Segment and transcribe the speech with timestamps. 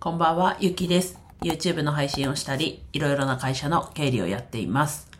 [0.00, 1.18] こんばんは、ゆきです。
[1.42, 5.10] YouTube の配信をしたり、いろいろな会社の経理をやっています。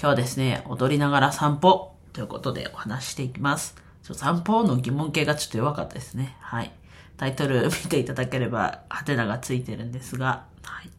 [0.00, 3.74] 今日はですね、踊りながら散歩ということでお話していきます。
[4.04, 6.36] ちょ散歩の疑問形がちょっと弱かったですね。
[6.38, 6.70] はい。
[7.16, 10.86] タイトル見ていただければ、ハテナがついてるんですが、はい。
[10.86, 10.90] えっ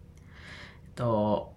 [0.95, 1.53] と、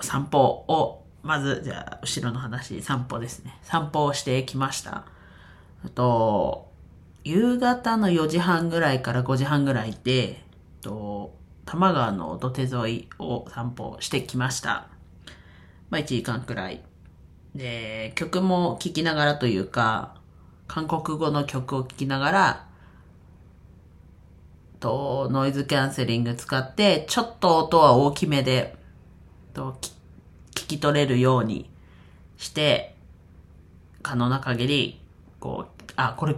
[0.00, 3.58] 散歩を、まず、じゃあ、後ろの話、散歩ですね。
[3.60, 5.04] 散歩をしてきました。
[5.84, 6.69] あと、
[7.24, 10.42] 夕方の4時半ぐらいから5時半ぐらいで、
[10.80, 11.34] と、
[11.66, 14.88] 多摩川の土手沿いを散歩してきました。
[15.90, 16.82] まあ1時間くらい。
[17.54, 20.14] で、曲も聴きながらというか、
[20.66, 22.68] 韓国語の曲を聴きながら、
[24.78, 28.76] と、ノイズキャンセリング使って、ちょっと音は大きめで、
[29.52, 29.76] と、
[30.54, 31.70] 聞き取れるように
[32.38, 32.96] して、
[34.02, 35.00] 可能な限り、
[35.38, 36.36] こう、あ、これ、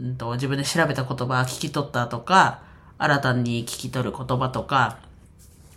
[0.00, 2.62] うんと、自分で調べた言葉聞き取ったとか、
[2.98, 4.98] 新たに聞き取る言葉とか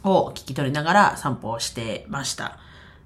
[0.03, 2.57] を聞き取りながら散歩をしてました。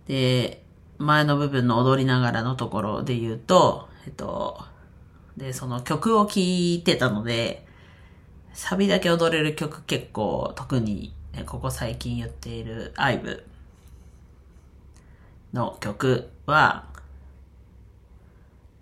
[0.07, 0.63] で、
[0.97, 4.63] 前の部分の踊りながらのところで言うと、えっと、
[5.35, 7.65] で、その曲を聴いてたので、
[8.53, 13.43] サビだけ踊れる曲結構特にえここ最近言っている IVE
[15.53, 16.85] の曲は、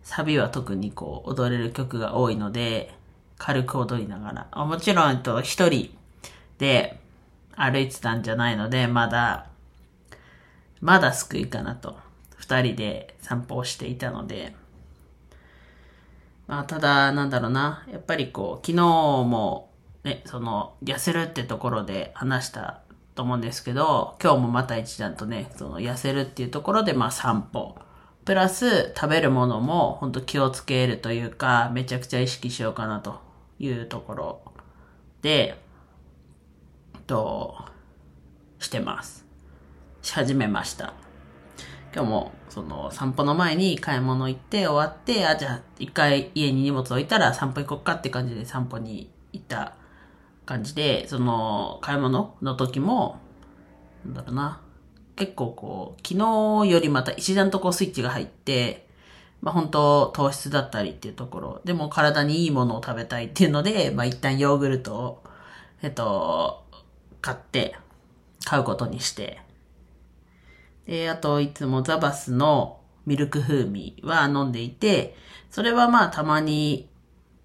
[0.05, 2.93] サビは特にこう踊れる曲が多いので、
[3.39, 4.65] 軽く踊りながら。
[4.65, 5.97] もちろん、と、一人
[6.59, 7.01] で
[7.55, 9.47] 歩いてたんじゃないので、まだ、
[10.79, 11.97] まだ救いかなと。
[12.37, 14.55] 二人で散歩をしていたので、
[16.45, 17.83] まあ、ただ、なんだろうな。
[17.91, 19.71] やっぱりこう、昨日も、
[20.03, 22.81] ね、その、痩せるってところで話した
[23.15, 27.75] と思うんですけど、今日もまた一段とね、その、痩せるっていうところで、まあ、散歩。
[28.25, 33.19] プラス、食べるものも、本当気をつけるというか、めちゃくちゃ意識しようかなと
[33.59, 34.41] いうところ
[35.21, 35.61] で、
[37.05, 37.55] と、
[38.57, 39.25] してます。
[40.01, 40.95] し始めました。
[41.93, 49.75] 今日も、その、散歩の前に買い物行って終わって、あ、じゃあ、一回家に荷物置いたら散歩行こっかって感じで散歩に行った
[50.47, 53.19] 感じで、その、買い物の時も、
[54.03, 54.61] なんだろうな、
[55.15, 58.87] 結構こう、昨日よりまた一段とこうスイッチが入って、
[59.41, 65.23] まあ本当糖質だったりっていうところ、でも体にいいものを食べたいっていうので、まあ一旦ヨーグルトを、
[65.81, 66.65] えっと、
[67.21, 67.75] 買って、
[68.45, 69.39] 買うことにして、
[70.85, 75.15] で、あといつもザバスのミルク風味は飲んでいて、
[75.49, 76.89] それはまあたまに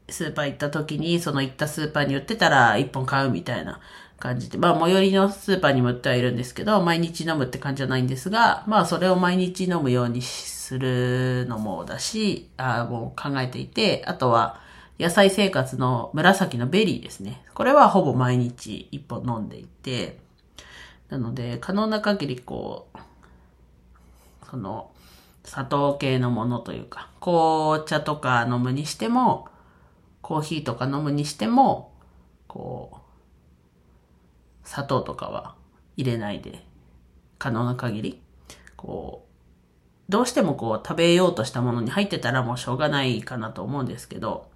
[0.09, 3.81] スーパー行った時に、その行ったスーパーに売ってたら一本買うみたいな
[4.21, 14.61] 感じで、まあ最寄りのスーパーにも売ってはいるんですけど、毎日飲むって感じじゃないんですが、まあそれを毎日飲むようにするのもだし、あもう考えていて、あとは
[15.01, 17.43] 野菜生活の紫のベリーですね。
[17.55, 20.21] これはほぼ毎日一本飲んでいて、
[21.09, 22.99] なので可能な限りこう、
[24.51, 24.91] その、
[25.45, 29.49] 砂糖系のものというか、紅茶とか飲むにしても、
[30.23, 31.93] コーヒーとか飲むにしても、
[32.47, 33.00] こう、
[34.65, 35.55] 砂糖とかは
[35.97, 36.65] 入れないで、
[37.39, 38.23] 可能な限り、
[38.77, 39.31] こう、
[40.11, 44.51] どうしてもこう食べようとしたものに入ってたらもうしょうがないかなと思うんですけど、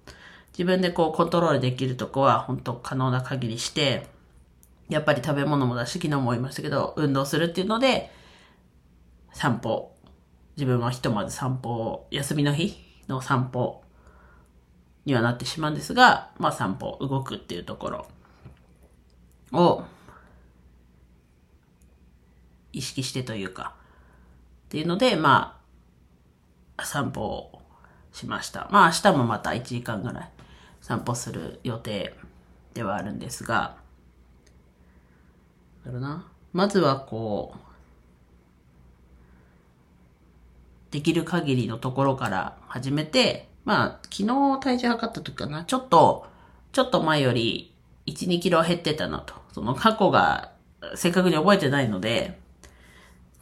[0.51, 4.07] 自分でこうコントロールできるとこは本当可能な限りして、
[4.89, 8.11] やっぱり食べ物もだし、昨日も言いましたけど、運動するっていうので、
[9.33, 9.93] 散歩。
[10.55, 12.77] 自分はひとまず散歩を、休みの日
[13.07, 13.83] の散歩
[15.05, 18.07] にはなってしまうんですが、まあ散歩、動くっていうところ
[19.53, 19.83] を
[22.75, 23.73] 意識してというか、
[24.65, 25.59] っていうので、ま
[26.77, 27.61] あ、散歩を
[28.11, 28.67] しました。
[28.71, 30.31] まあ明日もまた1時間ぐらい
[30.81, 32.13] 散歩する予定
[32.73, 33.77] ではあるんですが、
[35.85, 36.27] だろな。
[36.51, 37.59] まずはこう、
[40.91, 46.27] できる限りのところから始めて、まあ、昨日体重測った時かな、ちょっと、
[46.71, 47.73] ちょっと前より
[48.05, 49.33] 1、2キロ減ってたなと。
[49.51, 50.51] その過去が
[50.95, 52.39] 正確に覚えてないので、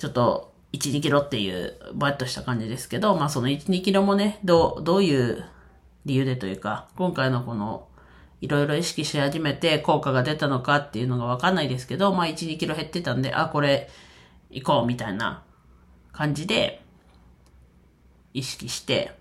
[0.03, 5.45] ちょっと1、2キロっていうバッとした感じですけど、まあその1、2キロもね、どう、どういう
[6.03, 7.87] 理由でというか、今回のこの、
[8.41, 13.89] いろいろ意識し始めて効果が出たのかっていうのがわかんないですけど、まあ1、2キロ減ってたんで、あ、これ
[14.49, 15.45] 行こうみたいな
[16.11, 16.81] 感じで
[18.33, 19.13] 意識して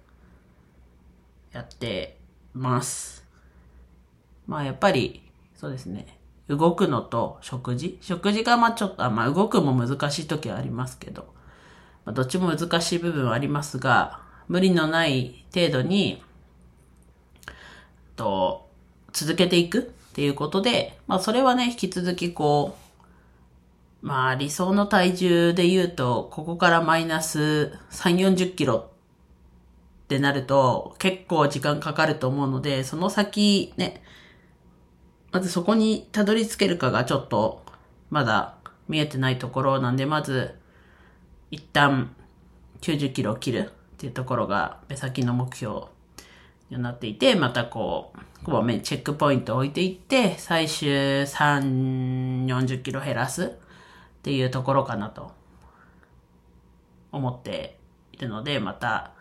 [1.52, 2.18] やって
[2.54, 3.24] ます。
[4.48, 6.18] まあやっぱり、そうですね。
[6.48, 7.98] 動くのと食事？
[8.00, 11.32] 食事がまあちょっと、まあ動くも難しい時はありますけど、
[12.04, 16.22] まあ、どっちも難しい部分はありますが、無理のない程度に、
[18.16, 18.68] と、
[19.12, 19.82] 続けていくっ
[20.14, 22.76] ていうことで、まあそれはね、引き続きこ
[24.02, 28.90] う、まあ理想の体重で言うと、ここからマイナス3、40キロ
[30.04, 34.02] ってなると結構時間かかると思うので、その先ね、
[35.32, 37.62] まずそこにたどり着けるかがちょっと
[38.10, 38.56] まだ
[38.88, 40.54] 見えてないところなんで、まず
[41.50, 42.14] 一旦
[42.82, 45.86] 90キロを切るっていうところが目先の目標
[46.70, 53.48] になっていて、またこう、こまめにチェックポイントを置いていって、最終3、40キロ減らすっ
[54.22, 55.32] ていうところかなと
[57.10, 57.78] 思って
[58.12, 59.12] いるので、また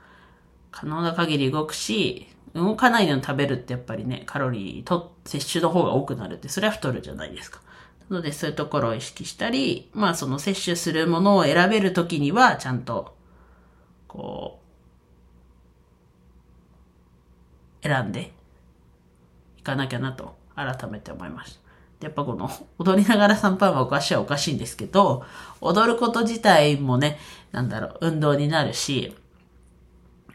[0.72, 7.62] 可能な限り動くし、動かないのに食べるってやっぱりね、カロリーと摂取の方が多くなるって、それは太るじゃないですか。
[8.10, 13.16] なのでそういうところを意識したり、まあその摂取するものを選べるときには、ちゃんと、
[14.08, 14.60] こ
[17.84, 18.34] う、選んで
[19.58, 21.62] いかなきゃなと改めて思いました。
[22.02, 22.50] やっぱこの
[22.80, 25.24] 踊りながら3パンはおかしいはおかしいんですけど、
[25.62, 27.20] 踊ること自体もね、
[27.52, 29.16] なんだろう、運動になるし、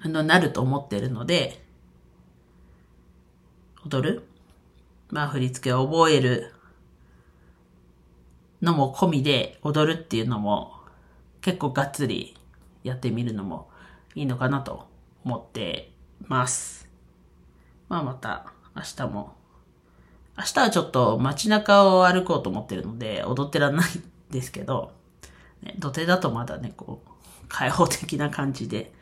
[0.04, 1.65] 運動になると思ってるので、
[3.86, 4.22] 踊る
[5.10, 6.52] まあ振り付けを覚える
[8.62, 10.72] のも込みで踊るっていうのも
[11.40, 12.36] 結構がっつり
[12.82, 13.70] やってみるのも
[14.14, 14.88] いいのかなと
[15.24, 15.92] 思って
[16.26, 16.88] ます。
[17.88, 19.36] まあまた明日も。
[20.38, 24.92] 明日はちょっと街中を歩こうと思ってるので踊ってらんないんですけど、
[25.62, 27.10] ね、土手だとまだね、こう、
[27.48, 28.92] 開放的な感じで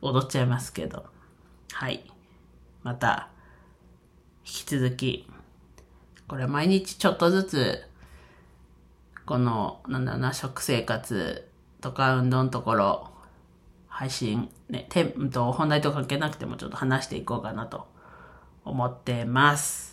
[0.00, 1.06] 踊っちゃいますけど。
[1.72, 2.04] はい。
[2.82, 3.30] また、
[4.44, 5.28] 引き続き、
[6.28, 7.82] これ毎日ちょっとずつ、
[9.26, 11.48] この、なんだな、食生活
[11.80, 13.08] とか運動のところ、
[13.88, 17.86] 配信、ね、テンと本題と関係なくてもちょっと話していこうかなと
[18.64, 19.92] 思ってます。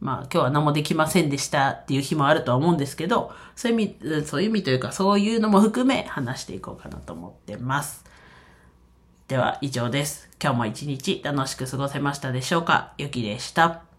[0.00, 8.04] まあ今日は何もできませんでしたっていう日もあるとは思うんですけど、そういう意味、そういう意味というかそういうのも含め話していこうかなと思ってます。
[9.26, 10.28] では以上です。
[10.38, 12.92] 今日も一日楽しく過ごせましたでしょうか？
[12.98, 13.93] ゆきでした。